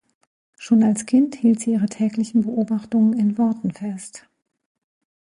[0.57, 4.27] Schon als Kind hielt sie ihre täglichen Beobachtungen in Worten fest.